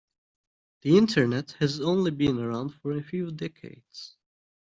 [0.81, 4.17] The internet has only been around for a few decades.